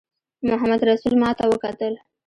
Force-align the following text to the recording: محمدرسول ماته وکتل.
محمدرسول 0.49 1.13
ماته 1.21 1.43
وکتل. 1.47 1.93